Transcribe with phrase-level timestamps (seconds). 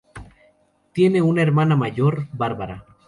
[0.93, 2.85] Tiene una hermana mayor, Barbara.